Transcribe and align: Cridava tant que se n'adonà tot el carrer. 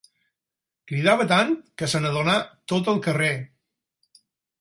Cridava 0.91 1.27
tant 1.31 1.53
que 1.81 1.89
se 1.91 2.01
n'adonà 2.05 2.37
tot 2.73 2.89
el 2.95 2.97
carrer. 3.09 3.29